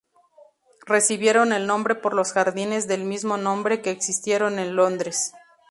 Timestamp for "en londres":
4.57-5.33